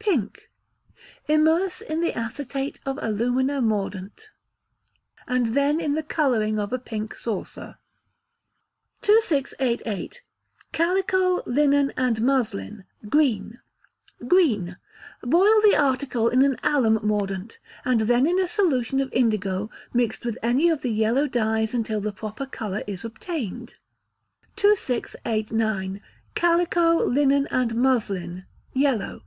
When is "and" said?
5.26-5.48, 11.98-12.22, 17.84-18.02, 27.50-27.74